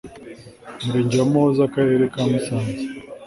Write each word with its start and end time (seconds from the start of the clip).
Murenge 0.83 1.15
wa 1.17 1.27
Muhoza 1.31 1.61
Akarere 1.67 2.03
ka 2.13 2.21
Musanze 2.29 2.83